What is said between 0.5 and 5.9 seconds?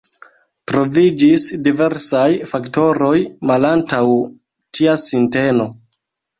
Troviĝis diversaj faktoroj malantaŭ tia sinteno.